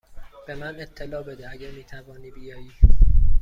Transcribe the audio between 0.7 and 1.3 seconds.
اطلاع